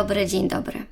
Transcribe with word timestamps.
dobry, 0.00 0.26
dzień 0.26 0.48
dobry. 0.48 0.86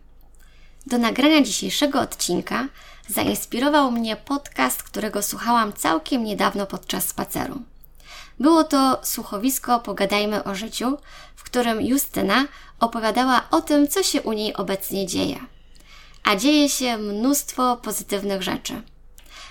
Do 0.86 0.98
nagrania 0.98 1.42
dzisiejszego 1.42 2.00
odcinka 2.00 2.66
zainspirował 3.08 3.90
mnie 3.92 4.16
podcast, 4.16 4.82
którego 4.82 5.22
słuchałam 5.22 5.72
całkiem 5.72 6.24
niedawno 6.24 6.66
podczas 6.66 7.08
spaceru. 7.08 7.62
Było 8.40 8.64
to 8.64 9.00
słuchowisko 9.02 9.80
Pogadajmy 9.80 10.44
o 10.44 10.54
życiu, 10.54 10.98
w 11.36 11.42
którym 11.42 11.80
Justyna 11.82 12.44
opowiadała 12.80 13.42
o 13.50 13.60
tym, 13.60 13.88
co 13.88 14.02
się 14.02 14.22
u 14.22 14.32
niej 14.32 14.54
obecnie 14.54 15.06
dzieje. 15.06 15.38
A 16.24 16.36
dzieje 16.36 16.68
się 16.68 16.98
mnóstwo 16.98 17.76
pozytywnych 17.76 18.42
rzeczy. 18.42 18.82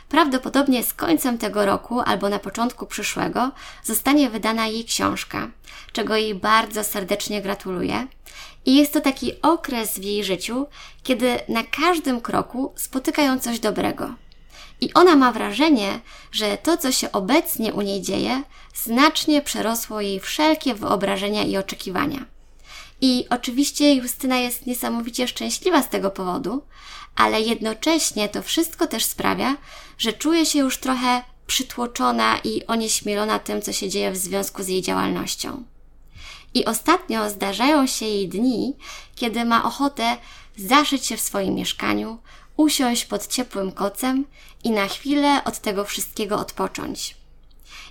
Prawdopodobnie 0.10 0.84
z 0.84 0.94
końcem 0.94 1.38
tego 1.38 1.66
roku 1.66 2.00
albo 2.00 2.30
na 2.30 2.40
początku 2.40 2.86
przyszłego 2.86 3.52
zostanie 3.84 4.30
wydana 4.30 4.68
jej 4.68 4.86
książka, 4.86 5.48
czego 5.92 6.16
jej 6.16 6.36
bardzo 6.36 6.84
serdecznie 6.84 7.42
gratuluję. 7.42 8.08
I 8.68 8.76
jest 8.76 8.94
to 8.94 9.02
taki 9.02 9.42
okres 9.42 10.00
w 10.00 10.04
jej 10.04 10.24
życiu, 10.24 10.66
kiedy 11.04 11.40
na 11.50 11.64
każdym 11.64 12.22
kroku 12.22 12.74
spotyka 12.76 13.22
ją 13.22 13.40
coś 13.40 13.60
dobrego. 13.60 14.14
I 14.82 14.94
ona 14.94 15.16
ma 15.16 15.32
wrażenie, 15.32 16.00
że 16.32 16.58
to, 16.58 16.78
co 16.78 16.92
się 16.92 17.12
obecnie 17.12 17.74
u 17.74 17.82
niej 17.82 18.02
dzieje, 18.02 18.44
znacznie 18.76 19.42
przerosło 19.42 20.02
jej 20.02 20.20
wszelkie 20.20 20.76
wyobrażenia 20.76 21.44
i 21.44 21.58
oczekiwania. 21.58 22.26
I 23.02 23.26
oczywiście 23.30 23.96
Justyna 23.96 24.38
jest 24.38 24.66
niesamowicie 24.66 25.28
szczęśliwa 25.28 25.84
z 25.84 25.90
tego 25.90 26.12
powodu, 26.12 26.64
ale 27.16 27.42
jednocześnie 27.42 28.30
to 28.30 28.42
wszystko 28.42 28.88
też 28.88 29.06
sprawia, 29.06 29.58
że 29.98 30.14
czuje 30.14 30.46
się 30.46 30.60
już 30.60 30.78
trochę 30.78 31.22
przytłoczona 31.48 32.40
i 32.44 32.66
onieśmielona 32.66 33.40
tym, 33.40 33.62
co 33.62 33.74
się 33.74 33.90
dzieje 33.90 34.12
w 34.12 34.18
związku 34.18 34.64
z 34.64 34.68
jej 34.68 34.82
działalnością. 34.82 35.64
I 36.54 36.66
ostatnio 36.66 37.30
zdarzają 37.30 37.88
się 37.88 38.06
jej 38.06 38.30
dni, 38.30 38.74
kiedy 39.16 39.46
ma 39.46 39.64
ochotę 39.64 40.18
zaszyć 40.58 41.06
się 41.06 41.18
w 41.18 41.22
swoim 41.22 41.56
mieszkaniu, 41.56 42.18
usiąść 42.58 43.06
pod 43.06 43.28
ciepłym 43.28 43.72
kocem 43.72 44.26
i 44.64 44.72
na 44.72 44.88
chwilę 44.88 45.44
od 45.44 45.60
tego 45.60 45.86
wszystkiego 45.86 46.40
odpocząć. 46.40 47.16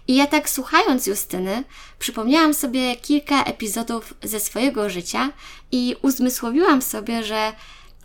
I 0.09 0.17
ja 0.17 0.27
tak 0.27 0.51
słuchając 0.51 1.07
Justyny, 1.07 1.65
przypomniałam 1.99 2.55
sobie 2.55 2.97
kilka 2.97 3.45
epizodów 3.45 4.15
ze 4.23 4.41
swojego 4.41 4.91
życia 4.91 5.33
i 5.73 5.97
uzmysłowiłam 6.03 6.83
sobie, 6.83 7.25
że 7.25 7.53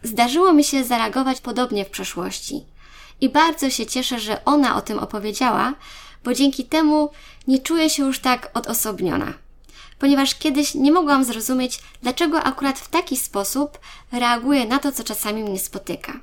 zdarzyło 0.04 0.54
mi 0.54 0.64
się 0.64 0.84
zareagować 0.84 1.42
podobnie 1.42 1.86
w 1.86 1.90
przeszłości. 1.90 2.66
I 3.22 3.30
bardzo 3.30 3.70
się 3.70 3.86
cieszę, 3.86 4.20
że 4.20 4.46
ona 4.46 4.76
o 4.76 4.82
tym 4.82 5.00
opowiedziała, 5.00 5.74
bo 6.24 6.34
dzięki 6.34 6.66
temu 6.66 7.10
nie 7.48 7.60
czuję 7.60 7.90
się 7.90 8.04
już 8.04 8.20
tak 8.20 8.52
odosobniona. 8.54 9.34
Ponieważ 10.02 10.36
kiedyś 10.36 10.76
nie 10.76 10.92
mogłam 10.92 11.24
zrozumieć, 11.24 11.80
dlaczego 12.02 12.44
akurat 12.44 12.80
w 12.80 12.90
taki 12.90 13.18
sposób 13.18 13.80
reaguję 14.12 14.66
na 14.66 14.80
to, 14.80 14.92
co 14.92 15.04
czasami 15.04 15.44
mnie 15.44 15.60
spotyka. 15.60 16.20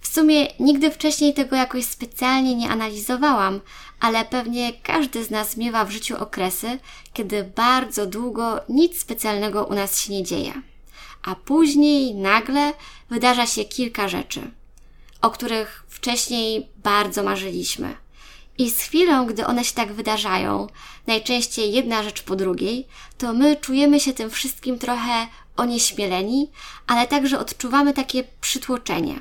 W 0.00 0.08
sumie 0.08 0.46
nigdy 0.60 0.90
wcześniej 0.90 1.34
tego 1.34 1.56
jakoś 1.56 1.84
specjalnie 1.84 2.54
nie 2.54 2.70
analizowałam, 2.70 3.60
ale 4.00 4.24
pewnie 4.24 4.72
każdy 4.72 5.24
z 5.24 5.30
nas 5.30 5.56
miewa 5.56 5.84
w 5.84 5.90
życiu 5.90 6.22
okresy, 6.22 6.78
kiedy 7.12 7.44
bardzo 7.44 8.06
długo 8.06 8.60
nic 8.68 9.00
specjalnego 9.00 9.64
u 9.64 9.74
nas 9.74 10.00
się 10.00 10.12
nie 10.12 10.22
dzieje. 10.22 10.52
A 11.22 11.34
później 11.34 12.14
nagle 12.14 12.72
wydarza 13.10 13.46
się 13.46 13.64
kilka 13.64 14.08
rzeczy, 14.08 14.50
o 15.22 15.30
których 15.30 15.84
wcześniej 15.88 16.68
bardzo 16.76 17.22
marzyliśmy. 17.22 17.96
I 18.58 18.70
z 18.70 18.80
chwilą, 18.80 19.26
gdy 19.26 19.46
one 19.46 19.64
się 19.64 19.74
tak 19.74 19.92
wydarzają, 19.92 20.66
najczęściej 21.06 21.72
jedna 21.72 22.02
rzecz 22.02 22.22
po 22.22 22.36
drugiej, 22.36 22.86
to 23.18 23.32
my 23.32 23.56
czujemy 23.56 24.00
się 24.00 24.12
tym 24.12 24.30
wszystkim 24.30 24.78
trochę 24.78 25.26
onieśmieleni, 25.56 26.50
ale 26.86 27.06
także 27.06 27.38
odczuwamy 27.38 27.92
takie 27.94 28.24
przytłoczenie. 28.40 29.20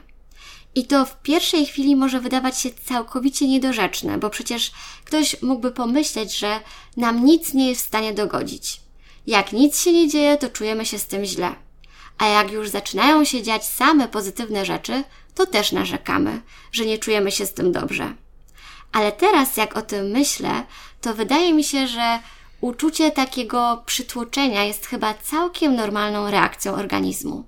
I 0.75 0.85
to 0.85 1.05
w 1.05 1.21
pierwszej 1.21 1.65
chwili 1.65 1.95
może 1.95 2.19
wydawać 2.19 2.59
się 2.59 2.69
całkowicie 2.85 3.47
niedorzeczne, 3.47 4.17
bo 4.17 4.29
przecież 4.29 4.71
ktoś 5.05 5.41
mógłby 5.41 5.71
pomyśleć, 5.71 6.37
że 6.37 6.59
nam 6.97 7.25
nic 7.25 7.53
nie 7.53 7.69
jest 7.69 7.81
w 7.81 7.87
stanie 7.87 8.13
dogodzić. 8.13 8.81
Jak 9.27 9.51
nic 9.53 9.79
się 9.79 9.93
nie 9.93 10.07
dzieje, 10.07 10.37
to 10.37 10.49
czujemy 10.49 10.85
się 10.85 10.99
z 10.99 11.05
tym 11.05 11.25
źle. 11.25 11.55
A 12.17 12.27
jak 12.27 12.51
już 12.51 12.69
zaczynają 12.69 13.25
się 13.25 13.43
dziać 13.43 13.65
same 13.65 14.07
pozytywne 14.07 14.65
rzeczy, 14.65 15.03
to 15.35 15.45
też 15.45 15.71
narzekamy, 15.71 16.41
że 16.71 16.85
nie 16.85 16.97
czujemy 16.97 17.31
się 17.31 17.45
z 17.45 17.53
tym 17.53 17.71
dobrze. 17.71 18.13
Ale 18.91 19.11
teraz, 19.11 19.57
jak 19.57 19.77
o 19.77 19.81
tym 19.81 20.07
myślę, 20.07 20.63
to 21.01 21.13
wydaje 21.13 21.53
mi 21.53 21.63
się, 21.63 21.87
że 21.87 22.19
uczucie 22.61 23.11
takiego 23.11 23.83
przytłoczenia 23.85 24.63
jest 24.63 24.85
chyba 24.85 25.13
całkiem 25.13 25.75
normalną 25.75 26.31
reakcją 26.31 26.73
organizmu. 26.73 27.43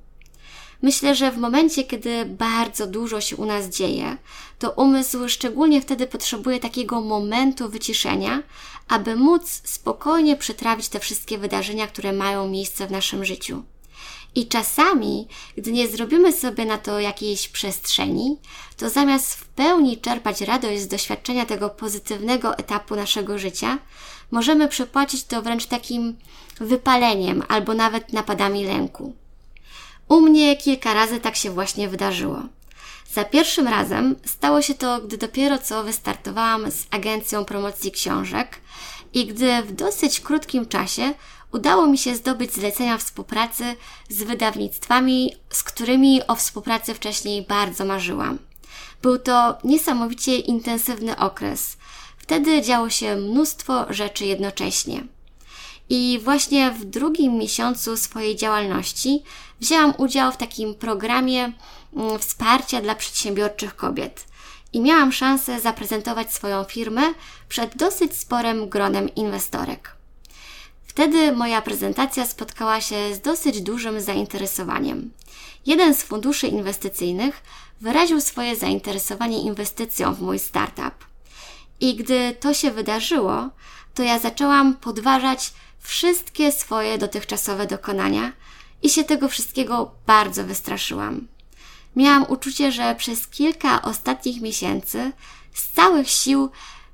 Myślę, 0.82 1.16
że 1.16 1.32
w 1.32 1.38
momencie, 1.38 1.84
kiedy 1.84 2.26
bardzo 2.26 2.88
dużo 2.88 3.22
się 3.22 3.36
u 3.36 3.46
nas 3.46 3.70
dzieje, 3.70 4.18
to 4.60 4.72
umysł 4.72 5.30
szczególnie 5.30 5.82
wtedy 5.82 6.08
potrzebuje 6.08 6.60
takiego 6.60 7.02
momentu 7.02 7.70
wyciszenia, 7.70 8.44
aby 8.88 9.16
móc 9.16 9.62
spokojnie 9.64 10.36
przetrawić 10.36 10.90
te 10.90 11.00
wszystkie 11.00 11.38
wydarzenia, 11.38 11.88
które 11.88 12.14
mają 12.14 12.48
miejsce 12.48 12.88
w 12.88 12.92
naszym 12.92 13.26
życiu. 13.26 13.64
I 14.36 14.48
czasami, 14.48 15.28
gdy 15.58 15.72
nie 15.72 15.88
zrobimy 15.88 16.34
sobie 16.34 16.66
na 16.66 16.78
to 16.78 17.00
jakiejś 17.00 17.48
przestrzeni, 17.48 18.38
to 18.78 18.90
zamiast 18.90 19.36
w 19.36 19.46
pełni 19.46 19.98
czerpać 19.98 20.42
radość 20.42 20.82
z 20.82 20.88
doświadczenia 20.88 21.46
tego 21.46 21.70
pozytywnego 21.70 22.58
etapu 22.58 22.96
naszego 22.96 23.40
życia, 23.40 23.78
możemy 24.32 24.68
przepłacić 24.68 25.24
to 25.24 25.42
wręcz 25.42 25.66
takim 25.66 26.16
wypaleniem 26.60 27.44
albo 27.48 27.74
nawet 27.74 28.14
napadami 28.14 28.66
lęku. 28.66 29.16
U 30.08 30.22
mnie 30.22 30.58
kilka 30.58 30.94
razy 30.94 31.20
tak 31.20 31.36
się 31.36 31.52
właśnie 31.52 31.90
wydarzyło. 31.90 32.40
Za 33.14 33.26
pierwszym 33.26 33.68
razem 33.68 34.16
stało 34.26 34.62
się 34.62 34.74
to, 34.74 35.02
gdy 35.02 35.18
dopiero 35.18 35.58
co 35.58 35.84
wystartowałam 35.84 36.72
z 36.72 36.88
agencją 36.92 37.46
promocji 37.46 37.92
książek 37.92 38.62
i 39.14 39.26
gdy 39.26 39.62
w 39.62 39.72
dosyć 39.72 40.20
krótkim 40.20 40.66
czasie 40.66 41.14
udało 41.52 41.88
mi 41.88 41.98
się 41.98 42.16
zdobyć 42.16 42.54
zlecenia 42.54 42.98
współpracy 42.98 43.76
z 44.10 44.24
wydawnictwami, 44.24 45.36
z 45.50 45.64
którymi 45.64 46.28
o 46.28 46.36
współpracy 46.36 46.94
wcześniej 46.94 47.42
bardzo 47.42 47.86
marzyłam. 47.86 48.40
Był 49.02 49.20
to 49.20 49.58
niesamowicie 49.64 50.36
intensywny 50.36 51.18
okres. 51.18 51.78
Wtedy 52.18 52.62
działo 52.62 52.90
się 52.90 53.16
mnóstwo 53.16 53.94
rzeczy 53.94 54.26
jednocześnie. 54.26 55.04
I 55.90 56.20
właśnie 56.24 56.72
w 56.72 56.86
drugim 56.86 57.38
miesiącu 57.38 57.98
swojej 57.98 58.36
działalności 58.36 59.24
wzięłam 59.60 59.94
udział 59.98 60.32
w 60.32 60.38
takim 60.38 60.76
programie 60.76 61.52
mm, 61.96 62.20
wsparcia 62.20 62.82
dla 62.82 62.96
przedsiębiorczych 62.96 63.76
kobiet. 63.76 64.26
I 64.74 64.82
miałam 64.82 65.12
szansę 65.12 65.60
zaprezentować 65.60 66.34
swoją 66.34 66.64
firmę 66.64 67.02
przed 67.50 67.78
dosyć 67.78 68.18
sporym 68.18 68.70
gronem 68.70 69.16
inwestorek. 69.16 69.99
Wtedy 71.00 71.32
moja 71.32 71.62
prezentacja 71.62 72.26
spotkała 72.26 72.82
się 72.82 73.16
z 73.16 73.22
dosyć 73.22 73.62
dużym 73.62 74.02
zainteresowaniem. 74.02 75.12
Jeden 75.66 75.96
z 75.96 76.04
funduszy 76.04 76.48
inwestycyjnych 76.48 77.44
wyraził 77.82 78.22
swoje 78.22 78.56
zainteresowanie 78.56 79.42
inwestycją 79.42 80.14
w 80.14 80.22
mój 80.22 80.40
startup. 80.40 81.06
I 81.80 81.96
gdy 81.96 82.36
to 82.40 82.54
się 82.54 82.72
wydarzyło, 82.72 83.50
to 83.94 84.04
ja 84.04 84.20
zaczęłam 84.20 84.74
podważać 84.74 85.54
wszystkie 85.80 86.52
swoje 86.52 86.98
dotychczasowe 86.98 87.68
dokonania 87.68 88.34
i 88.84 88.90
się 88.90 89.04
tego 89.04 89.30
wszystkiego 89.30 89.92
bardzo 90.08 90.44
wystraszyłam. 90.44 91.28
Miałam 91.96 92.26
uczucie, 92.30 92.72
że 92.72 92.96
przez 92.96 93.28
kilka 93.28 93.82
ostatnich 93.82 94.42
miesięcy 94.42 95.12
z 95.54 95.72
całych 95.72 96.10
sił 96.10 96.50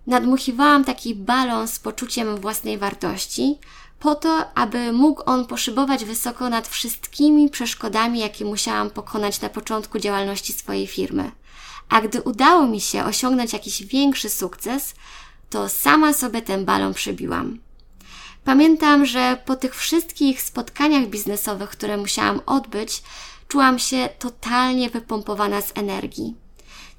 nadmuchiwałam 0.08 0.84
taki 0.84 1.16
balon 1.16 1.68
z 1.68 1.80
poczuciem 1.80 2.36
własnej 2.36 2.78
wartości, 2.78 3.60
po 4.06 4.16
to, 4.16 4.56
aby 4.56 4.94
mógł 4.94 5.24
on 5.26 5.46
poszybować 5.46 6.06
wysoko 6.06 6.50
nad 6.50 6.68
wszystkimi 6.68 7.50
przeszkodami, 7.50 8.20
jakie 8.20 8.46
musiałam 8.46 8.90
pokonać 8.90 9.42
na 9.42 9.50
początku 9.50 10.00
działalności 10.00 10.54
swojej 10.54 10.88
firmy. 10.88 11.32
A 11.90 12.02
gdy 12.02 12.22
udało 12.22 12.68
mi 12.68 12.82
się 12.82 13.04
osiągnąć 13.04 13.54
jakiś 13.54 13.84
większy 13.84 14.30
sukces, 14.30 14.96
to 15.50 15.70
sama 15.70 16.14
sobie 16.14 16.42
ten 16.42 16.66
balon 16.66 16.94
przebiłam. 16.94 17.60
Pamiętam, 18.44 19.06
że 19.06 19.38
po 19.46 19.56
tych 19.56 19.76
wszystkich 19.76 20.42
spotkaniach 20.42 21.08
biznesowych, 21.08 21.70
które 21.70 21.98
musiałam 21.98 22.42
odbyć, 22.46 23.04
czułam 23.48 23.80
się 23.80 24.10
totalnie 24.20 24.90
wypompowana 24.90 25.62
z 25.62 25.72
energii. 25.76 26.36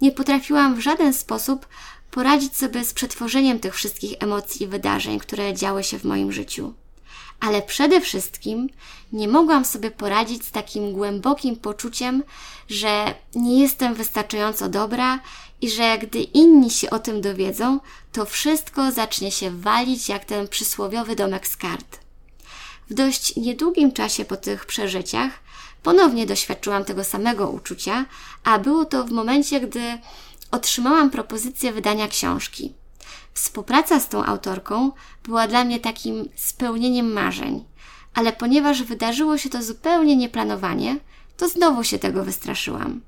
Nie 0.00 0.12
potrafiłam 0.12 0.74
w 0.74 0.80
żaden 0.80 1.12
sposób 1.12 1.66
poradzić 2.10 2.56
sobie 2.56 2.84
z 2.84 2.94
przetworzeniem 2.94 3.60
tych 3.60 3.74
wszystkich 3.74 4.14
emocji 4.20 4.62
i 4.66 4.68
wydarzeń, 4.68 5.18
które 5.18 5.54
działy 5.54 5.84
się 5.84 5.98
w 5.98 6.04
moim 6.04 6.32
życiu 6.32 6.74
ale 7.40 7.62
przede 7.62 8.00
wszystkim 8.00 8.68
nie 9.12 9.28
mogłam 9.28 9.64
sobie 9.64 9.90
poradzić 9.90 10.44
z 10.44 10.50
takim 10.50 10.92
głębokim 10.92 11.56
poczuciem, 11.56 12.22
że 12.68 13.14
nie 13.34 13.60
jestem 13.60 13.94
wystarczająco 13.94 14.68
dobra 14.68 15.20
i 15.60 15.70
że 15.70 15.98
gdy 15.98 16.18
inni 16.18 16.70
się 16.70 16.90
o 16.90 16.98
tym 16.98 17.20
dowiedzą, 17.20 17.80
to 18.12 18.24
wszystko 18.24 18.92
zacznie 18.92 19.30
się 19.30 19.60
walić 19.60 20.08
jak 20.08 20.24
ten 20.24 20.48
przysłowiowy 20.48 21.16
domek 21.16 21.46
z 21.46 21.56
kart. 21.56 21.98
W 22.90 22.94
dość 22.94 23.36
niedługim 23.36 23.92
czasie 23.92 24.24
po 24.24 24.36
tych 24.36 24.66
przeżyciach 24.66 25.32
ponownie 25.82 26.26
doświadczyłam 26.26 26.84
tego 26.84 27.04
samego 27.04 27.48
uczucia, 27.48 28.06
a 28.44 28.58
było 28.58 28.84
to 28.84 29.04
w 29.04 29.10
momencie, 29.10 29.60
gdy 29.60 29.98
otrzymałam 30.50 31.10
propozycję 31.10 31.72
wydania 31.72 32.08
książki. 32.08 32.72
Współpraca 33.36 34.00
z 34.00 34.08
tą 34.08 34.24
autorką 34.24 34.92
była 35.24 35.48
dla 35.48 35.64
mnie 35.64 35.80
takim 35.80 36.28
spełnieniem 36.34 37.12
marzeń, 37.12 37.64
ale 38.14 38.32
ponieważ 38.32 38.82
wydarzyło 38.82 39.38
się 39.38 39.48
to 39.48 39.62
zupełnie 39.62 40.16
nieplanowanie, 40.16 40.96
to 41.36 41.48
znowu 41.48 41.84
się 41.84 41.98
tego 41.98 42.24
wystraszyłam. 42.24 43.00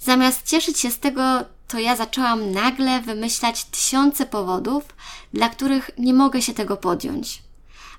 Zamiast 0.00 0.46
cieszyć 0.46 0.78
się 0.78 0.90
z 0.90 0.98
tego, 0.98 1.22
to 1.68 1.78
ja 1.78 1.96
zaczęłam 1.96 2.52
nagle 2.52 3.00
wymyślać 3.00 3.64
tysiące 3.64 4.26
powodów, 4.26 4.84
dla 5.32 5.48
których 5.48 5.90
nie 5.98 6.14
mogę 6.14 6.42
się 6.42 6.54
tego 6.54 6.76
podjąć. 6.76 7.42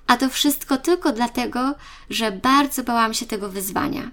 A 0.06 0.16
to 0.16 0.28
wszystko 0.28 0.76
tylko 0.76 1.12
dlatego, 1.12 1.74
że 2.10 2.32
bardzo 2.32 2.84
bałam 2.84 3.14
się 3.14 3.26
tego 3.26 3.48
wyzwania. 3.48 4.10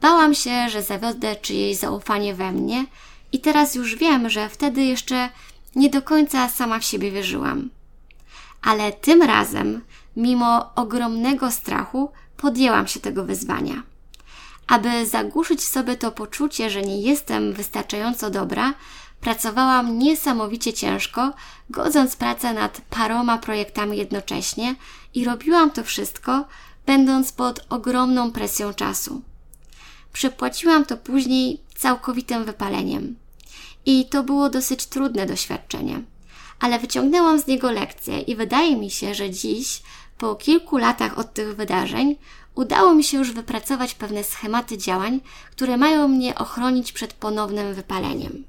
Bałam 0.00 0.34
się, 0.34 0.68
że 0.68 0.82
zawiodę 0.82 1.36
czyjeś 1.36 1.76
zaufanie 1.76 2.34
we 2.34 2.52
mnie 2.52 2.86
i 3.32 3.40
teraz 3.40 3.74
już 3.74 3.96
wiem, 3.96 4.30
że 4.30 4.48
wtedy 4.48 4.82
jeszcze 4.82 5.28
nie 5.76 5.90
do 5.90 6.02
końca 6.02 6.48
sama 6.48 6.78
w 6.78 6.84
siebie 6.84 7.10
wierzyłam. 7.10 7.70
Ale 8.62 8.92
tym 8.92 9.22
razem, 9.22 9.84
mimo 10.16 10.74
ogromnego 10.74 11.50
strachu, 11.50 12.12
podjęłam 12.36 12.86
się 12.86 13.00
tego 13.00 13.24
wyzwania. 13.24 13.82
Aby 14.66 15.06
zagłuszyć 15.06 15.64
sobie 15.64 15.96
to 15.96 16.12
poczucie, 16.12 16.70
że 16.70 16.82
nie 16.82 17.00
jestem 17.00 17.52
wystarczająco 17.52 18.30
dobra, 18.30 18.74
pracowałam 19.20 19.98
niesamowicie 19.98 20.72
ciężko, 20.72 21.32
godząc 21.70 22.16
pracę 22.16 22.54
nad 22.54 22.80
paroma 22.90 23.38
projektami 23.38 23.98
jednocześnie 23.98 24.74
i 25.14 25.24
robiłam 25.24 25.70
to 25.70 25.84
wszystko, 25.84 26.44
będąc 26.86 27.32
pod 27.32 27.66
ogromną 27.68 28.32
presją 28.32 28.74
czasu. 28.74 29.22
Przepłaciłam 30.12 30.84
to 30.84 30.96
później 30.96 31.60
całkowitym 31.74 32.44
wypaleniem. 32.44 33.21
I 33.86 34.06
to 34.08 34.22
było 34.22 34.50
dosyć 34.50 34.86
trudne 34.86 35.26
doświadczenie. 35.26 36.02
Ale 36.60 36.78
wyciągnęłam 36.78 37.40
z 37.40 37.46
niego 37.46 37.70
lekcję 37.70 38.20
i 38.20 38.36
wydaje 38.36 38.76
mi 38.76 38.90
się, 38.90 39.14
że 39.14 39.30
dziś, 39.30 39.82
po 40.18 40.34
kilku 40.34 40.76
latach 40.76 41.18
od 41.18 41.34
tych 41.34 41.56
wydarzeń, 41.56 42.16
udało 42.54 42.94
mi 42.94 43.04
się 43.04 43.18
już 43.18 43.32
wypracować 43.32 43.94
pewne 43.94 44.24
schematy 44.24 44.78
działań, 44.78 45.20
które 45.50 45.76
mają 45.76 46.08
mnie 46.08 46.34
ochronić 46.34 46.92
przed 46.92 47.12
ponownym 47.12 47.74
wypaleniem. 47.74 48.44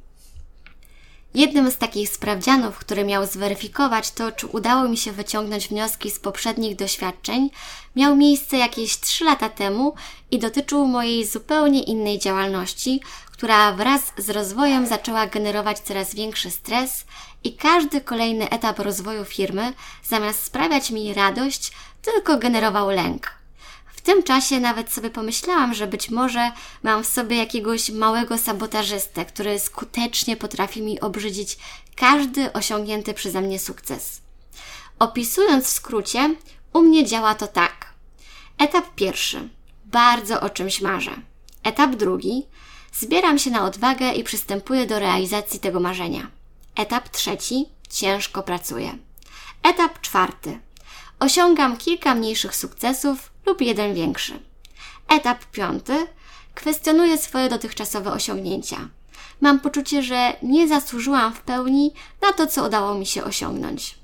Jednym 1.35 1.71
z 1.71 1.77
takich 1.77 2.09
sprawdzianów, 2.09 2.77
który 2.77 3.03
miał 3.05 3.25
zweryfikować 3.25 4.11
to, 4.11 4.31
czy 4.31 4.47
udało 4.47 4.89
mi 4.89 4.97
się 4.97 5.11
wyciągnąć 5.11 5.67
wnioski 5.67 6.11
z 6.11 6.19
poprzednich 6.19 6.75
doświadczeń, 6.75 7.49
miał 7.95 8.15
miejsce 8.15 8.57
jakieś 8.57 8.99
3 8.99 9.23
lata 9.23 9.49
temu 9.49 9.93
i 10.31 10.39
dotyczył 10.39 10.87
mojej 10.87 11.25
zupełnie 11.25 11.83
innej 11.83 12.19
działalności, 12.19 13.01
która 13.43 13.73
wraz 13.73 14.01
z 14.17 14.29
rozwojem 14.29 14.87
zaczęła 14.87 15.27
generować 15.27 15.79
coraz 15.79 16.15
większy 16.15 16.51
stres 16.51 17.05
i 17.43 17.53
każdy 17.53 18.01
kolejny 18.01 18.49
etap 18.49 18.79
rozwoju 18.79 19.25
firmy, 19.25 19.73
zamiast 20.03 20.43
sprawiać 20.43 20.91
mi 20.91 21.13
radość, 21.13 21.71
tylko 22.01 22.37
generował 22.37 22.89
lęk. 22.89 23.31
W 23.95 24.01
tym 24.01 24.23
czasie 24.23 24.59
nawet 24.59 24.93
sobie 24.93 25.09
pomyślałam, 25.09 25.73
że 25.73 25.87
być 25.87 26.09
może 26.09 26.51
mam 26.83 27.03
w 27.03 27.07
sobie 27.07 27.37
jakiegoś 27.37 27.89
małego 27.89 28.37
sabotażystę, 28.37 29.25
który 29.25 29.59
skutecznie 29.59 30.37
potrafi 30.37 30.81
mi 30.81 30.99
obrzydzić 30.99 31.57
każdy 31.95 32.53
osiągnięty 32.53 33.13
przeze 33.13 33.41
mnie 33.41 33.59
sukces. 33.59 34.21
Opisując 34.99 35.65
w 35.65 35.69
skrócie, 35.69 36.35
u 36.73 36.81
mnie 36.81 37.05
działa 37.05 37.35
to 37.35 37.47
tak. 37.47 37.93
Etap 38.57 38.95
pierwszy. 38.95 39.49
Bardzo 39.85 40.41
o 40.41 40.49
czymś 40.49 40.81
marzę. 40.81 41.11
Etap 41.63 41.95
drugi. 41.95 42.45
Zbieram 42.93 43.39
się 43.39 43.51
na 43.51 43.65
odwagę 43.65 44.13
i 44.13 44.23
przystępuję 44.23 44.87
do 44.87 44.99
realizacji 44.99 45.59
tego 45.59 45.79
marzenia. 45.79 46.27
Etap 46.75 47.09
trzeci. 47.09 47.65
Ciężko 47.89 48.43
pracuję. 48.43 48.97
Etap 49.63 50.01
czwarty. 50.01 50.59
Osiągam 51.19 51.77
kilka 51.77 52.15
mniejszych 52.15 52.55
sukcesów 52.55 53.31
lub 53.45 53.61
jeden 53.61 53.93
większy. 53.93 54.39
Etap 55.07 55.45
piąty. 55.45 56.07
Kwestionuję 56.55 57.17
swoje 57.17 57.49
dotychczasowe 57.49 58.11
osiągnięcia. 58.11 58.89
Mam 59.41 59.59
poczucie, 59.59 60.03
że 60.03 60.33
nie 60.43 60.67
zasłużyłam 60.67 61.33
w 61.33 61.41
pełni 61.41 61.93
na 62.21 62.33
to, 62.33 62.47
co 62.47 62.65
udało 62.67 62.95
mi 62.95 63.05
się 63.05 63.23
osiągnąć. 63.23 63.95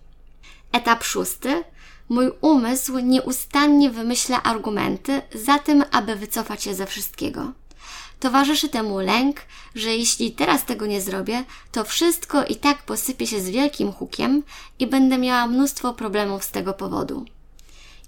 Etap 0.72 1.04
szósty. 1.04 1.64
Mój 2.10 2.32
umysł 2.42 3.00
nieustannie 3.00 3.90
wymyśla 3.90 4.44
argumenty 4.44 5.22
za 5.34 5.60
tym, 5.60 5.84
aby 5.92 6.16
wycofać 6.16 6.64
się 6.64 6.76
ze 6.76 6.86
wszystkiego. 6.86 7.52
Towarzyszy 8.20 8.70
temu 8.70 9.00
lęk, 9.00 9.42
że 9.76 9.96
jeśli 9.96 10.32
teraz 10.32 10.66
tego 10.66 10.86
nie 10.86 11.02
zrobię, 11.02 11.44
to 11.72 11.84
wszystko 11.84 12.46
i 12.46 12.56
tak 12.56 12.84
posypie 12.84 13.28
się 13.28 13.42
z 13.42 13.50
wielkim 13.50 13.92
hukiem 13.92 14.44
i 14.80 14.88
będę 14.88 15.18
miała 15.18 15.48
mnóstwo 15.48 15.94
problemów 15.94 16.44
z 16.44 16.52
tego 16.52 16.74
powodu. 16.74 17.26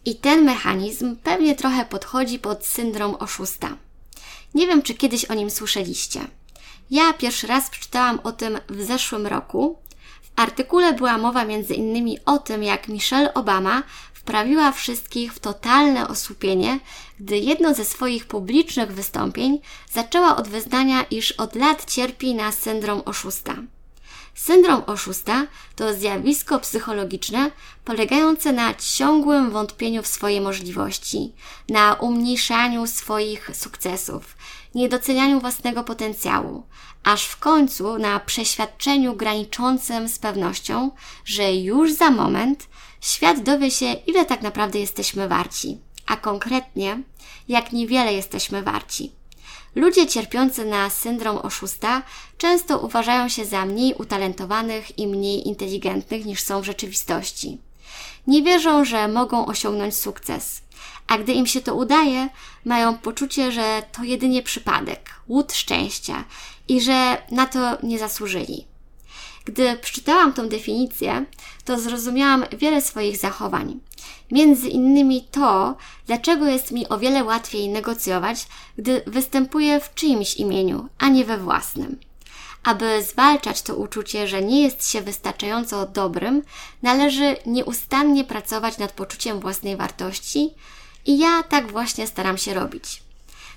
I 0.05 0.15
ten 0.15 0.45
mechanizm 0.45 1.15
pewnie 1.23 1.55
trochę 1.55 1.85
podchodzi 1.85 2.39
pod 2.39 2.65
syndrom 2.65 3.15
oszusta. 3.15 3.77
Nie 4.53 4.67
wiem, 4.67 4.81
czy 4.81 4.93
kiedyś 4.93 5.25
o 5.25 5.33
nim 5.33 5.49
słyszeliście. 5.49 6.21
Ja 6.91 7.13
pierwszy 7.13 7.47
raz 7.47 7.69
przeczytałam 7.69 8.19
o 8.23 8.31
tym 8.31 8.59
w 8.69 8.81
zeszłym 8.81 9.27
roku. 9.27 9.79
W 10.21 10.39
artykule 10.39 10.93
była 10.93 11.17
mowa 11.17 11.45
między 11.45 11.73
innymi 11.73 12.17
o 12.25 12.37
tym, 12.37 12.63
jak 12.63 12.87
Michelle 12.87 13.33
Obama 13.33 13.83
wprawiła 14.21 14.71
wszystkich 14.71 15.33
w 15.33 15.39
totalne 15.39 16.07
osłupienie, 16.07 16.79
gdy 17.19 17.38
jedno 17.38 17.73
ze 17.73 17.85
swoich 17.85 18.25
publicznych 18.25 18.94
wystąpień 18.94 19.59
zaczęła 19.91 20.35
od 20.35 20.47
wyznania, 20.47 21.03
iż 21.03 21.31
od 21.31 21.56
lat 21.56 21.85
cierpi 21.85 22.35
na 22.35 22.51
syndrom 22.51 23.01
oszusta. 23.05 23.55
Syndrom 24.36 24.84
oszusta 24.88 25.48
to 25.75 25.93
zjawisko 25.93 26.60
psychologiczne 26.60 27.51
polegające 27.86 28.53
na 28.53 28.74
ciągłym 28.74 29.51
wątpieniu 29.51 30.03
w 30.03 30.07
swoje 30.07 30.41
możliwości, 30.41 31.34
na 31.69 31.93
umniejszaniu 31.93 32.88
swoich 32.88 33.50
sukcesów, 33.53 34.38
niedocenianiu 34.75 35.39
własnego 35.39 35.84
potencjału, 35.84 36.63
aż 37.03 37.25
w 37.25 37.38
końcu 37.38 37.98
na 37.98 38.19
przeświadczeniu 38.19 39.15
graniczącym 39.15 40.10
z 40.10 40.19
pewnością, 40.19 40.91
że 41.25 41.53
już 41.53 41.93
za 41.93 42.12
moment 42.12 42.67
świat 43.01 43.43
dowie 43.43 43.72
się, 43.72 43.93
ile 43.93 44.25
tak 44.25 44.41
naprawdę 44.41 44.79
jesteśmy 44.79 45.27
warci, 45.27 45.77
a 46.08 46.17
konkretnie, 46.17 47.03
jak 47.48 47.72
niewiele 47.72 48.13
jesteśmy 48.13 48.63
warci. 48.63 49.12
Ludzie 49.75 50.08
cierpiący 50.08 50.65
na 50.65 50.89
syndrom 50.89 51.38
oszusta 51.38 52.03
często 52.38 52.79
uważają 52.79 53.29
się 53.29 53.46
za 53.46 53.65
mniej 53.65 53.93
utalentowanych 53.93 55.00
i 55.00 55.08
mniej 55.08 55.48
inteligentnych 55.48 56.25
niż 56.25 56.43
są 56.43 56.62
w 56.62 56.65
rzeczywistości. 56.65 57.58
Nie 58.27 58.43
wierzą, 58.43 58.86
że 58.86 59.08
mogą 59.08 59.46
osiągnąć 59.46 59.96
sukces, 59.96 60.62
a 61.08 61.17
gdy 61.17 61.34
im 61.34 61.48
się 61.48 61.62
to 61.62 61.75
udaje, 61.75 62.29
mają 62.65 62.98
poczucie, 62.98 63.51
że 63.51 63.84
to 63.91 64.03
jedynie 64.03 64.43
przypadek, 64.43 65.10
łód 65.27 65.53
szczęścia 65.53 66.24
i 66.67 66.81
że 66.81 67.17
na 67.31 67.46
to 67.46 67.77
nie 67.84 68.00
zasłużyli. 68.00 68.70
Gdy 69.45 69.77
przeczytałam 69.77 70.33
tą 70.33 70.50
definicję, 70.50 71.25
to 71.65 71.79
zrozumiałam 71.79 72.45
wiele 72.57 72.81
swoich 72.81 73.17
zachowań. 73.17 73.79
Między 74.31 74.69
innymi 74.69 75.27
to, 75.31 75.75
dlaczego 76.07 76.45
jest 76.45 76.71
mi 76.71 76.89
o 76.89 76.98
wiele 76.98 77.24
łatwiej 77.24 77.69
negocjować, 77.69 78.48
gdy 78.77 79.03
występuję 79.07 79.79
w 79.79 79.93
czyimś 79.93 80.36
imieniu, 80.36 80.89
a 80.98 81.10
nie 81.10 81.25
we 81.25 81.38
własnym. 81.38 82.00
Aby 82.63 83.03
zwalczać 83.03 83.62
to 83.62 83.75
uczucie, 83.75 84.27
że 84.27 84.41
nie 84.41 84.63
jest 84.63 84.89
się 84.89 85.01
wystarczająco 85.01 85.86
dobrym, 85.86 86.43
należy 86.81 87.36
nieustannie 87.45 88.24
pracować 88.24 88.77
nad 88.77 88.91
poczuciem 88.91 89.39
własnej 89.39 89.77
wartości 89.77 90.50
i 91.05 91.17
ja 91.17 91.43
tak 91.43 91.71
właśnie 91.71 92.07
staram 92.07 92.38
się 92.38 92.53
robić. 92.53 93.03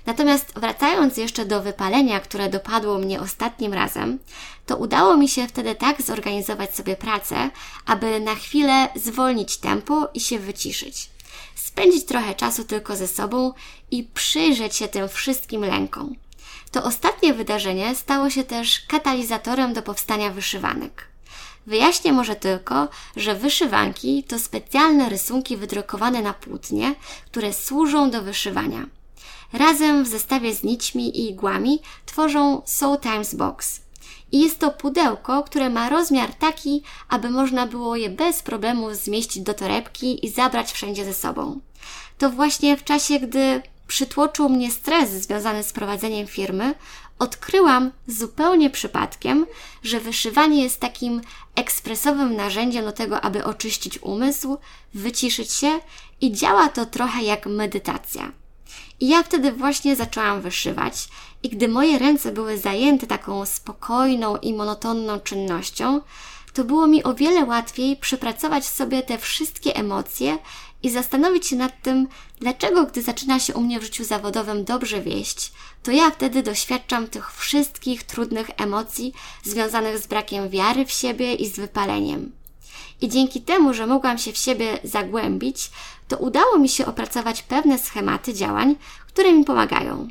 Natomiast 0.05 0.53
wracając 0.55 1.17
jeszcze 1.17 1.45
do 1.45 1.61
wypalenia, 1.61 2.19
które 2.19 2.49
dopadło 2.49 2.97
mnie 2.97 3.21
ostatnim 3.21 3.73
razem, 3.73 4.19
to 4.65 4.77
udało 4.77 5.17
mi 5.17 5.29
się 5.29 5.47
wtedy 5.47 5.75
tak 5.75 6.01
zorganizować 6.01 6.75
sobie 6.75 6.95
pracę, 6.95 7.49
aby 7.85 8.19
na 8.19 8.35
chwilę 8.35 8.87
zwolnić 8.95 9.57
tempo 9.57 10.07
i 10.13 10.19
się 10.19 10.39
wyciszyć. 10.39 11.09
Spędzić 11.55 12.05
trochę 12.05 12.35
czasu 12.35 12.63
tylko 12.63 12.95
ze 12.95 13.07
sobą 13.07 13.53
i 13.91 14.03
przyjrzeć 14.03 14.75
się 14.75 14.87
tym 14.87 15.09
wszystkim 15.09 15.61
lękom. 15.61 16.15
To 16.71 16.83
ostatnie 16.83 17.33
wydarzenie 17.33 17.95
stało 17.95 18.29
się 18.29 18.43
też 18.43 18.79
katalizatorem 18.87 19.73
do 19.73 19.81
powstania 19.81 20.29
wyszywanek. 20.29 21.07
Wyjaśnię 21.67 22.13
może 22.13 22.35
tylko, 22.35 22.87
że 23.15 23.35
wyszywanki 23.35 24.23
to 24.23 24.39
specjalne 24.39 25.09
rysunki 25.09 25.57
wydrukowane 25.57 26.21
na 26.21 26.33
płótnie, 26.33 26.95
które 27.25 27.53
służą 27.53 28.11
do 28.11 28.21
wyszywania. 28.21 28.85
Razem 29.57 30.03
w 30.03 30.07
zestawie 30.07 30.55
z 30.55 30.63
nićmi 30.63 31.19
i 31.19 31.29
igłami 31.29 31.79
tworzą 32.05 32.61
Soul 32.65 32.97
Times 32.99 33.35
Box. 33.35 33.81
I 34.31 34.39
jest 34.39 34.59
to 34.59 34.71
pudełko, 34.71 35.43
które 35.43 35.69
ma 35.69 35.89
rozmiar 35.89 36.33
taki, 36.33 36.83
aby 37.09 37.29
można 37.29 37.67
było 37.67 37.95
je 37.95 38.09
bez 38.09 38.43
problemu 38.43 38.93
zmieścić 38.93 39.43
do 39.43 39.53
torebki 39.53 40.25
i 40.25 40.29
zabrać 40.29 40.71
wszędzie 40.71 41.05
ze 41.05 41.13
sobą. 41.13 41.59
To 42.17 42.29
właśnie 42.29 42.77
w 42.77 42.83
czasie, 42.83 43.19
gdy 43.19 43.61
przytłoczył 43.87 44.49
mnie 44.49 44.71
stres 44.71 45.09
związany 45.09 45.63
z 45.63 45.73
prowadzeniem 45.73 46.27
firmy, 46.27 46.75
odkryłam 47.19 47.91
zupełnie 48.07 48.69
przypadkiem, 48.69 49.45
że 49.83 49.99
wyszywanie 49.99 50.63
jest 50.63 50.79
takim 50.79 51.21
ekspresowym 51.55 52.35
narzędziem 52.35 52.85
do 52.85 52.91
tego, 52.91 53.21
aby 53.21 53.43
oczyścić 53.43 53.99
umysł, 54.01 54.57
wyciszyć 54.93 55.51
się 55.51 55.79
i 56.21 56.31
działa 56.31 56.69
to 56.69 56.85
trochę 56.85 57.23
jak 57.23 57.45
medytacja. 57.45 58.44
I 58.99 59.07
ja 59.07 59.23
wtedy 59.23 59.51
właśnie 59.51 59.95
zaczęłam 59.95 60.41
wyszywać, 60.41 61.07
i 61.43 61.49
gdy 61.49 61.67
moje 61.67 61.99
ręce 61.99 62.31
były 62.31 62.57
zajęte 62.57 63.07
taką 63.07 63.45
spokojną 63.45 64.37
i 64.37 64.53
monotonną 64.53 65.19
czynnością, 65.19 66.01
to 66.53 66.63
było 66.63 66.87
mi 66.87 67.03
o 67.03 67.13
wiele 67.13 67.45
łatwiej 67.45 67.97
przepracować 67.97 68.65
sobie 68.65 69.03
te 69.03 69.17
wszystkie 69.17 69.75
emocje 69.75 70.37
i 70.83 70.89
zastanowić 70.89 71.47
się 71.47 71.55
nad 71.55 71.81
tym, 71.81 72.07
dlaczego 72.39 72.85
gdy 72.85 73.01
zaczyna 73.01 73.39
się 73.39 73.53
u 73.53 73.61
mnie 73.61 73.79
w 73.79 73.83
życiu 73.83 74.03
zawodowym 74.03 74.63
dobrze 74.63 75.01
wieść, 75.01 75.51
to 75.83 75.91
ja 75.91 76.11
wtedy 76.11 76.43
doświadczam 76.43 77.07
tych 77.07 77.33
wszystkich 77.33 78.03
trudnych 78.03 78.49
emocji 78.57 79.13
związanych 79.43 79.97
z 79.97 80.07
brakiem 80.07 80.49
wiary 80.49 80.85
w 80.85 80.91
siebie 80.91 81.33
i 81.33 81.47
z 81.49 81.55
wypaleniem. 81.55 82.44
I 83.01 83.09
dzięki 83.09 83.41
temu, 83.41 83.73
że 83.73 83.87
mogłam 83.87 84.17
się 84.17 84.31
w 84.31 84.37
siebie 84.37 84.79
zagłębić, 84.83 85.71
to 86.07 86.17
udało 86.17 86.57
mi 86.57 86.69
się 86.69 86.85
opracować 86.85 87.41
pewne 87.41 87.77
schematy 87.77 88.33
działań, 88.33 88.75
które 89.07 89.33
mi 89.33 89.45
pomagają. 89.45 90.07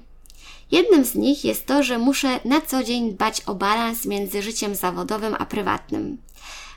Jednym 0.71 1.05
z 1.05 1.15
nich 1.15 1.45
jest 1.45 1.67
to, 1.67 1.83
że 1.83 1.99
muszę 1.99 2.41
na 2.45 2.61
co 2.61 2.85
dzień 2.85 3.13
dbać 3.13 3.41
o 3.41 3.55
balans 3.55 4.07
między 4.07 4.43
życiem 4.43 4.75
zawodowym 4.75 5.37
a 5.39 5.47
prywatnym. 5.47 6.19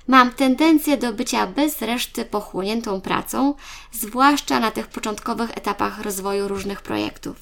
Mam 0.08 0.32
tendencję 0.32 0.98
do 0.98 1.14
bycia 1.14 1.48
bez 1.48 1.82
reszty 1.82 2.26
pochłoniętą 2.26 3.02
pracą, 3.02 3.54
zwłaszcza 3.92 4.60
na 4.60 4.72
tych 4.72 4.88
początkowych 4.88 5.58
etapach 5.58 6.02
rozwoju 6.02 6.48
różnych 6.48 6.82
projektów. 6.82 7.36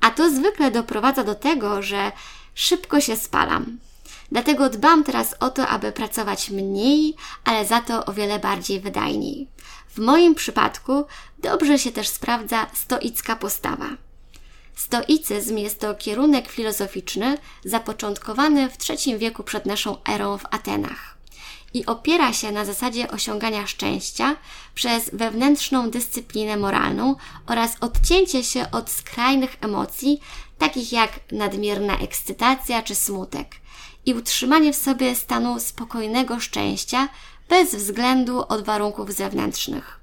A 0.00 0.10
to 0.10 0.30
zwykle 0.30 0.70
doprowadza 0.70 1.24
do 1.24 1.34
tego, 1.34 1.82
że 1.82 2.12
szybko 2.54 3.00
się 3.00 3.16
spalam. 3.16 3.78
Dlatego 4.32 4.70
dbam 4.70 5.04
teraz 5.04 5.34
o 5.40 5.50
to, 5.50 5.68
aby 5.68 5.92
pracować 5.92 6.50
mniej, 6.50 7.14
ale 7.44 7.66
za 7.66 7.80
to 7.80 8.04
o 8.04 8.12
wiele 8.12 8.38
bardziej 8.38 8.80
wydajniej. 8.80 9.48
W 9.88 9.98
moim 9.98 10.34
przypadku 10.34 11.04
dobrze 11.38 11.78
się 11.78 11.92
też 11.92 12.08
sprawdza 12.08 12.66
stoicka 12.74 13.36
postawa. 13.36 13.88
Stoicyzm 14.74 15.56
jest 15.56 15.80
to 15.80 15.94
kierunek 15.94 16.48
filozoficzny 16.48 17.38
zapoczątkowany 17.64 18.70
w 18.70 18.76
III 18.90 19.18
wieku 19.18 19.44
przed 19.44 19.66
naszą 19.66 19.96
erą 20.04 20.38
w 20.38 20.46
Atenach 20.50 21.14
i 21.74 21.86
opiera 21.86 22.32
się 22.32 22.52
na 22.52 22.64
zasadzie 22.64 23.10
osiągania 23.10 23.66
szczęścia 23.66 24.36
przez 24.74 25.10
wewnętrzną 25.12 25.90
dyscyplinę 25.90 26.56
moralną 26.56 27.16
oraz 27.46 27.76
odcięcie 27.80 28.44
się 28.44 28.70
od 28.70 28.90
skrajnych 28.90 29.56
emocji, 29.60 30.20
takich 30.58 30.92
jak 30.92 31.10
nadmierna 31.32 31.98
ekscytacja 31.98 32.82
czy 32.82 32.94
smutek, 32.94 33.56
i 34.06 34.14
utrzymanie 34.14 34.72
w 34.72 34.76
sobie 34.76 35.14
stanu 35.14 35.60
spokojnego 35.60 36.40
szczęścia 36.40 37.08
bez 37.48 37.74
względu 37.74 38.44
od 38.48 38.64
warunków 38.64 39.12
zewnętrznych. 39.12 40.00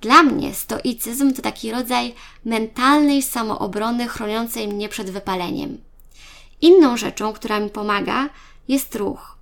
Dla 0.00 0.22
mnie 0.22 0.54
stoicyzm 0.54 1.32
to 1.32 1.42
taki 1.42 1.70
rodzaj 1.70 2.14
mentalnej 2.44 3.22
samoobrony 3.22 4.08
chroniącej 4.08 4.68
mnie 4.68 4.88
przed 4.88 5.10
wypaleniem. 5.10 5.78
Inną 6.60 6.96
rzeczą, 6.96 7.32
która 7.32 7.60
mi 7.60 7.70
pomaga, 7.70 8.28
jest 8.68 8.94
ruch. 8.94 9.38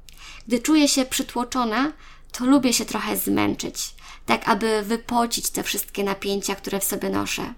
Gdy 0.47 0.59
czuję 0.59 0.89
się 0.89 1.05
przytłoczona, 1.05 1.93
to 2.33 2.45
lubię 2.45 2.73
się 2.73 2.85
trochę 2.85 3.17
zmęczyć, 3.17 3.95
tak 4.27 4.49
aby 4.49 4.83
wypocić 4.83 5.51
te 5.51 5.63
wszystkie 5.63 6.05
napięcia, 6.05 6.55
które 6.55 6.81
w 6.81 6.85
sobie 6.85 7.11
noszę. 7.11 7.55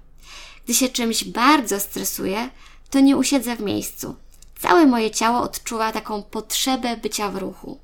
Gdy 0.64 0.74
się 0.74 0.88
czymś 0.88 1.24
bardzo 1.24 1.80
stresuję, 1.80 2.50
to 2.90 3.00
nie 3.00 3.16
usiedzę 3.16 3.56
w 3.56 3.60
miejscu. 3.60 4.16
Całe 4.58 4.86
moje 4.86 5.10
ciało 5.10 5.40
odczuwa 5.40 5.92
taką 5.92 6.22
potrzebę 6.22 6.96
bycia 6.96 7.28
w 7.28 7.36
ruchu. 7.36 7.78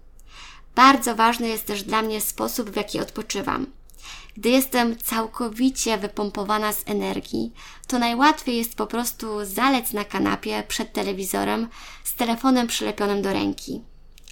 Bardzo 0.74 1.14
ważny 1.14 1.48
jest 1.48 1.66
też 1.66 1.82
dla 1.82 2.02
mnie 2.02 2.20
sposób, 2.20 2.70
w 2.70 2.76
jaki 2.76 3.00
odpoczywam. 3.00 3.66
Gdy 4.36 4.48
jestem 4.48 4.98
całkowicie 4.98 5.98
wypompowana 5.98 6.72
z 6.72 6.82
energii, 6.86 7.52
to 7.86 7.98
najłatwiej 7.98 8.56
jest 8.56 8.76
po 8.76 8.86
prostu 8.86 9.44
zalec 9.44 9.92
na 9.92 10.04
kanapie 10.04 10.62
przed 10.68 10.92
telewizorem 10.92 11.68
z 12.04 12.14
telefonem 12.14 12.66
przylepionym 12.66 13.22
do 13.22 13.32
ręki. 13.32 13.82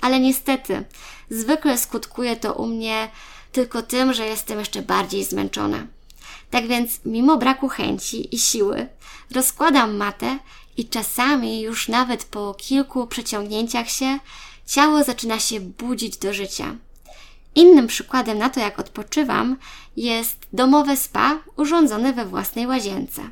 Ale 0.01 0.21
niestety, 0.21 0.85
zwykle 1.31 1.79
skutkuje 1.79 2.37
to 2.37 2.53
u 2.55 2.67
mnie 2.67 3.09
tylko 3.53 3.83
tym, 3.83 4.13
że 4.13 4.27
jestem 4.27 4.59
jeszcze 4.59 4.83
bardziej 4.83 5.25
zmęczona. 5.25 5.87
Tak 6.51 6.67
więc, 6.67 7.01
mimo 7.05 7.37
braku 7.37 7.69
chęci 7.69 8.35
i 8.35 8.39
siły, 8.39 8.89
rozkładam 9.35 9.97
matę 9.97 10.39
i 10.77 10.89
czasami 10.89 11.61
już 11.61 11.89
nawet 11.89 12.25
po 12.25 12.55
kilku 12.55 13.07
przeciągnięciach 13.07 13.91
się, 13.91 14.19
ciało 14.67 15.05
zaczyna 15.05 15.41
się 15.41 15.61
budzić 15.61 16.17
do 16.17 16.35
życia. 16.35 16.77
Innym 17.55 17.87
przykładem 17.87 18.39
na 18.39 18.51
to, 18.51 18.61
jak 18.61 18.79
odpoczywam, 18.79 19.57
jest 19.97 20.37
domowe 20.53 20.97
spa 20.97 21.39
urządzone 21.57 22.13
we 22.13 22.27
własnej 22.27 22.67
łazience. 22.67 23.23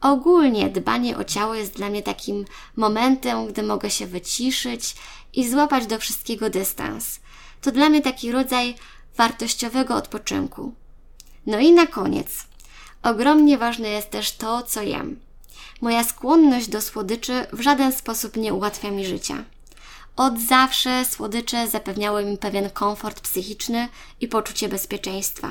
Ogólnie 0.00 0.68
dbanie 0.68 1.16
o 1.16 1.24
ciało 1.24 1.54
jest 1.54 1.76
dla 1.76 1.88
mnie 1.88 2.02
takim 2.02 2.44
momentem, 2.76 3.46
gdy 3.46 3.62
mogę 3.62 3.90
się 3.90 4.06
wyciszyć 4.06 4.94
i 5.32 5.50
złapać 5.50 5.86
do 5.86 5.98
wszystkiego 5.98 6.50
dystans. 6.50 7.20
To 7.60 7.72
dla 7.72 7.88
mnie 7.88 8.02
taki 8.02 8.32
rodzaj 8.32 8.74
wartościowego 9.16 9.96
odpoczynku. 9.96 10.74
No 11.46 11.58
i 11.58 11.72
na 11.72 11.86
koniec. 11.86 12.46
Ogromnie 13.02 13.58
ważne 13.58 13.88
jest 13.88 14.10
też 14.10 14.32
to, 14.32 14.62
co 14.62 14.82
jem. 14.82 15.20
Moja 15.80 16.04
skłonność 16.04 16.68
do 16.68 16.80
słodyczy 16.80 17.46
w 17.52 17.60
żaden 17.60 17.92
sposób 17.92 18.36
nie 18.36 18.54
ułatwia 18.54 18.90
mi 18.90 19.06
życia. 19.06 19.44
Od 20.16 20.40
zawsze 20.40 21.04
słodycze 21.04 21.68
zapewniały 21.68 22.24
mi 22.24 22.38
pewien 22.38 22.70
komfort 22.70 23.20
psychiczny 23.20 23.88
i 24.20 24.28
poczucie 24.28 24.68
bezpieczeństwa. 24.68 25.48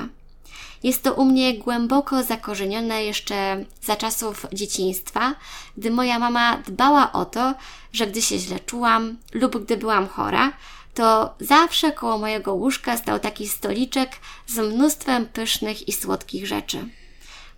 Jest 0.82 1.02
to 1.02 1.14
u 1.14 1.24
mnie 1.24 1.58
głęboko 1.58 2.22
zakorzenione 2.22 3.04
jeszcze 3.04 3.64
za 3.82 3.96
czasów 3.96 4.46
dzieciństwa, 4.52 5.34
gdy 5.76 5.90
moja 5.90 6.18
mama 6.18 6.62
dbała 6.66 7.12
o 7.12 7.24
to, 7.24 7.54
że 7.92 8.06
gdy 8.06 8.22
się 8.22 8.38
źle 8.38 8.60
czułam 8.60 9.16
lub 9.32 9.64
gdy 9.64 9.76
byłam 9.76 10.08
chora, 10.08 10.52
to 10.94 11.34
zawsze 11.40 11.92
koło 11.92 12.18
mojego 12.18 12.54
łóżka 12.54 12.96
stał 12.96 13.18
taki 13.18 13.48
stoliczek 13.48 14.10
z 14.46 14.58
mnóstwem 14.58 15.26
pysznych 15.26 15.88
i 15.88 15.92
słodkich 15.92 16.46
rzeczy. 16.46 16.88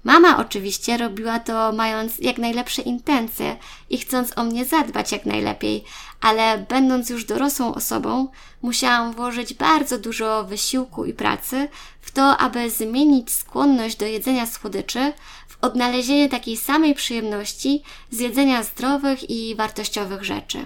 Mama 0.05 0.39
oczywiście 0.39 0.97
robiła 0.97 1.39
to 1.39 1.73
mając 1.73 2.19
jak 2.19 2.39
najlepsze 2.39 2.83
intencje 2.83 3.57
i 3.91 3.99
chcąc 3.99 4.39
o 4.39 4.45
mnie 4.45 4.65
zadbać 4.65 5.13
jak 5.13 5.27
najlepiej, 5.27 5.85
ale 6.21 6.59
będąc 6.69 7.11
już 7.11 7.25
dorosłą 7.25 7.75
osobą, 7.75 8.29
musiałam 8.63 9.13
włożyć 9.13 9.55
bardzo 9.55 9.99
dużo 9.99 10.45
wysiłku 10.45 11.05
i 11.05 11.13
pracy 11.13 11.69
w 12.01 12.11
to, 12.11 12.37
aby 12.37 12.71
zmienić 12.71 13.33
skłonność 13.33 13.97
do 13.97 14.07
jedzenia 14.07 14.47
słodyczy 14.47 15.13
w 15.49 15.65
odnalezienie 15.65 16.29
takiej 16.29 16.57
samej 16.57 16.95
przyjemności 16.95 17.83
z 18.11 18.21
jedzenia 18.21 18.63
zdrowych 18.63 19.31
i 19.31 19.55
wartościowych 19.55 20.25
rzeczy. 20.25 20.65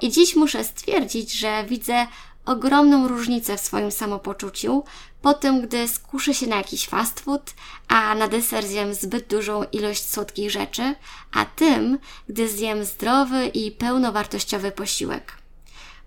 I 0.00 0.10
dziś 0.10 0.36
muszę 0.36 0.64
stwierdzić, 0.64 1.32
że 1.32 1.64
widzę 1.68 2.06
ogromną 2.46 3.08
różnicę 3.08 3.56
w 3.56 3.60
swoim 3.60 3.90
samopoczuciu 3.90 4.84
po 5.22 5.34
tym, 5.34 5.60
gdy 5.60 5.88
skuszę 5.88 6.34
się 6.34 6.46
na 6.46 6.56
jakiś 6.56 6.86
fast 6.88 7.20
food, 7.20 7.54
a 7.88 8.14
na 8.14 8.28
deser 8.28 8.66
zjem 8.66 8.94
zbyt 8.94 9.26
dużą 9.26 9.64
ilość 9.72 10.10
słodkich 10.10 10.50
rzeczy, 10.50 10.94
a 11.34 11.44
tym, 11.44 11.98
gdy 12.28 12.48
zjem 12.48 12.84
zdrowy 12.84 13.46
i 13.46 13.70
pełnowartościowy 13.70 14.70
posiłek. 14.70 15.32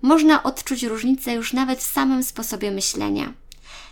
Można 0.01 0.44
odczuć 0.44 0.84
różnicę 0.84 1.34
już 1.34 1.53
nawet 1.53 1.79
w 1.79 1.94
samym 1.94 2.24
sposobie 2.24 2.72
myślenia. 2.72 3.34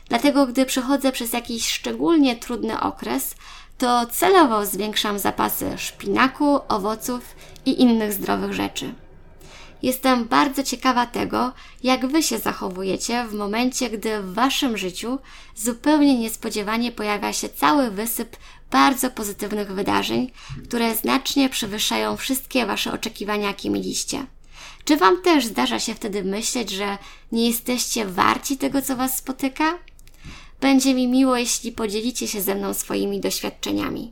Dlatego, 0.09 0.47
gdy 0.47 0.65
przechodzę 0.65 1.11
przez 1.11 1.33
jakiś 1.33 1.69
szczególnie 1.69 2.35
trudny 2.35 2.79
okres, 2.79 3.35
to 3.77 4.05
celowo 4.05 4.65
zwiększam 4.65 5.19
zapasy 5.19 5.77
szpinaku, 5.77 6.59
owoców 6.67 7.35
i 7.65 7.81
innych 7.81 8.13
zdrowych 8.13 8.53
rzeczy. 8.53 8.93
Jestem 9.81 10.25
bardzo 10.25 10.63
ciekawa 10.63 11.05
tego, 11.05 11.53
jak 11.83 12.07
Wy 12.07 12.23
się 12.23 12.39
zachowujecie 12.39 13.25
w 13.25 13.33
momencie, 13.33 13.89
gdy 13.89 14.21
w 14.21 14.33
Waszym 14.33 14.77
życiu 14.77 15.19
zupełnie 15.55 16.19
niespodziewanie 16.19 16.91
pojawia 16.91 17.33
się 17.33 17.49
cały 17.49 17.91
wysyp 17.91 18.37
bardzo 18.71 19.11
pozytywnych 19.11 19.71
wydarzeń, 19.71 20.31
które 20.63 20.95
znacznie 20.95 21.49
przewyższają 21.49 22.17
wszystkie 22.17 22.65
Wasze 22.65 22.93
oczekiwania, 22.93 23.47
jakie 23.47 23.69
mieliście. 23.69 24.25
Czy 24.85 24.97
Wam 24.97 25.21
też 25.21 25.45
zdarza 25.45 25.79
się 25.79 25.95
wtedy 25.95 26.23
myśleć, 26.23 26.69
że 26.69 26.97
nie 27.31 27.47
jesteście 27.47 28.05
warci 28.05 28.57
tego, 28.57 28.81
co 28.81 28.95
Was 28.95 29.17
spotyka? 29.17 29.79
Będzie 30.61 30.93
mi 30.93 31.07
miło, 31.07 31.37
jeśli 31.37 31.71
podzielicie 31.71 32.27
się 32.27 32.41
ze 32.41 32.55
mną 32.55 32.73
swoimi 32.73 33.19
doświadczeniami. 33.19 34.11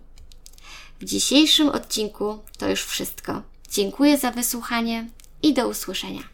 W 0.99 1.05
dzisiejszym 1.05 1.69
odcinku 1.69 2.39
to 2.57 2.69
już 2.69 2.83
wszystko. 2.83 3.41
Dziękuję 3.71 4.17
za 4.17 4.31
wysłuchanie 4.31 5.07
i 5.43 5.53
do 5.53 5.67
usłyszenia. 5.67 6.32